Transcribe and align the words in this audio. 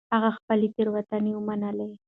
هغه 0.13 0.29
خپلې 0.37 0.67
تېروتنې 0.75 1.31
ومنلې. 1.35 1.91